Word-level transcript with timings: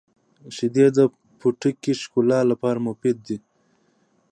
•شیدې 0.55 0.85
د 0.97 0.99
پوټکي 1.39 1.93
ښکلا 2.01 2.39
لپاره 2.51 2.83
مفیدې 2.87 3.21
دي. 3.37 3.37